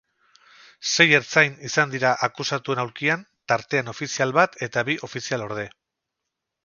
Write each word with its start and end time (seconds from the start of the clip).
Sei 0.93 1.05
ertzain 1.17 1.57
izan 1.69 1.93
dira 1.95 2.13
akusatuen 2.27 2.81
aulkian, 2.85 3.21
tartean 3.53 3.93
ofizial 3.93 4.35
bat 4.39 4.59
eta 4.69 4.85
bi 4.89 4.97
ofizialorde. 5.11 5.67